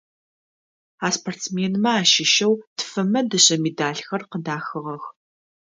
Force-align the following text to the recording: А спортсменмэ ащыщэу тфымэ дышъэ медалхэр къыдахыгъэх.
А 1.05 1.07
спортсменмэ 1.17 1.91
ащыщэу 2.01 2.53
тфымэ 2.77 3.21
дышъэ 3.29 3.57
медалхэр 3.63 4.21
къыдахыгъэх. 4.29 5.03